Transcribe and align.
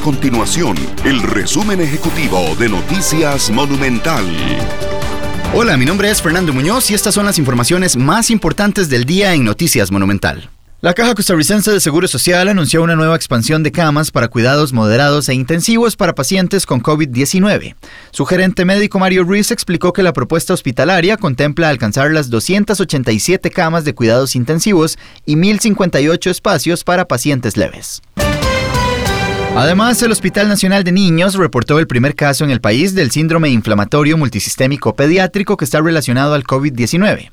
continuación 0.00 0.76
el 1.04 1.22
resumen 1.22 1.80
ejecutivo 1.80 2.54
de 2.56 2.68
Noticias 2.68 3.50
Monumental. 3.50 4.24
Hola, 5.54 5.76
mi 5.76 5.84
nombre 5.84 6.10
es 6.10 6.22
Fernando 6.22 6.52
Muñoz 6.52 6.90
y 6.90 6.94
estas 6.94 7.14
son 7.14 7.26
las 7.26 7.38
informaciones 7.38 7.96
más 7.96 8.30
importantes 8.30 8.88
del 8.88 9.04
día 9.04 9.34
en 9.34 9.44
Noticias 9.44 9.90
Monumental. 9.90 10.50
La 10.80 10.94
Caja 10.94 11.16
Costarricense 11.16 11.72
de 11.72 11.80
Seguro 11.80 12.06
Social 12.06 12.46
anunció 12.46 12.84
una 12.84 12.94
nueva 12.94 13.16
expansión 13.16 13.64
de 13.64 13.72
camas 13.72 14.12
para 14.12 14.28
cuidados 14.28 14.72
moderados 14.72 15.28
e 15.28 15.34
intensivos 15.34 15.96
para 15.96 16.14
pacientes 16.14 16.66
con 16.66 16.80
COVID-19. 16.80 17.74
Su 18.12 18.24
gerente 18.26 18.64
médico 18.64 19.00
Mario 19.00 19.24
Ruiz 19.24 19.50
explicó 19.50 19.92
que 19.92 20.04
la 20.04 20.12
propuesta 20.12 20.54
hospitalaria 20.54 21.16
contempla 21.16 21.68
alcanzar 21.68 22.12
las 22.12 22.30
287 22.30 23.50
camas 23.50 23.84
de 23.84 23.94
cuidados 23.94 24.36
intensivos 24.36 24.98
y 25.26 25.34
1.058 25.34 26.30
espacios 26.30 26.84
para 26.84 27.08
pacientes 27.08 27.56
leves. 27.56 28.00
Además, 29.58 30.00
el 30.04 30.12
Hospital 30.12 30.46
Nacional 30.46 30.84
de 30.84 30.92
Niños 30.92 31.34
reportó 31.34 31.80
el 31.80 31.88
primer 31.88 32.14
caso 32.14 32.44
en 32.44 32.52
el 32.52 32.60
país 32.60 32.94
del 32.94 33.10
síndrome 33.10 33.48
inflamatorio 33.48 34.16
multisistémico 34.16 34.94
pediátrico 34.94 35.56
que 35.56 35.64
está 35.64 35.80
relacionado 35.80 36.34
al 36.34 36.44
COVID-19. 36.44 37.32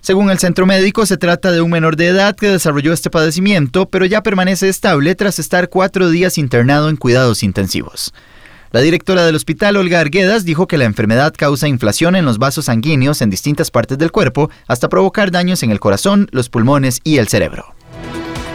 Según 0.00 0.32
el 0.32 0.40
centro 0.40 0.66
médico, 0.66 1.06
se 1.06 1.18
trata 1.18 1.52
de 1.52 1.60
un 1.60 1.70
menor 1.70 1.94
de 1.94 2.08
edad 2.08 2.34
que 2.34 2.48
desarrolló 2.48 2.92
este 2.92 3.10
padecimiento, 3.10 3.88
pero 3.88 4.06
ya 4.06 4.24
permanece 4.24 4.68
estable 4.68 5.14
tras 5.14 5.38
estar 5.38 5.68
cuatro 5.68 6.10
días 6.10 6.36
internado 6.36 6.88
en 6.88 6.96
cuidados 6.96 7.44
intensivos. 7.44 8.12
La 8.72 8.80
directora 8.80 9.24
del 9.24 9.36
hospital, 9.36 9.76
Olga 9.76 10.00
Arguedas, 10.00 10.44
dijo 10.44 10.66
que 10.66 10.78
la 10.78 10.86
enfermedad 10.86 11.32
causa 11.32 11.68
inflación 11.68 12.16
en 12.16 12.24
los 12.24 12.38
vasos 12.38 12.64
sanguíneos 12.64 13.22
en 13.22 13.30
distintas 13.30 13.70
partes 13.70 13.98
del 13.98 14.10
cuerpo 14.10 14.50
hasta 14.66 14.88
provocar 14.88 15.30
daños 15.30 15.62
en 15.62 15.70
el 15.70 15.78
corazón, 15.78 16.26
los 16.32 16.48
pulmones 16.48 17.00
y 17.04 17.18
el 17.18 17.28
cerebro. 17.28 17.72